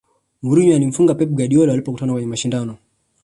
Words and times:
mourinho 0.45 0.75
alimfunga 0.77 1.15
pep 1.19 1.29
guardiola 1.35 1.71
walipokutana 1.71 2.13
kwenye 2.13 2.27
mashindano 2.27 2.77